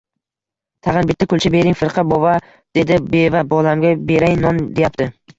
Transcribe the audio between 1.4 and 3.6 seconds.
bering, firqa bova,— dedi beva.—